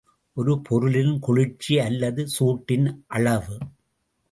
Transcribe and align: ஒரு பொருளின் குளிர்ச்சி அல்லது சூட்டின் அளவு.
ஒரு 0.37 0.53
பொருளின் 0.61 1.19
குளிர்ச்சி 1.19 1.79
அல்லது 1.79 2.27
சூட்டின் 2.39 2.89
அளவு. 3.07 3.57